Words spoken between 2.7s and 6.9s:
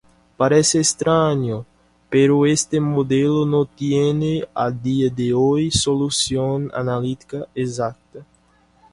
modelo no tiene a día de hoy solución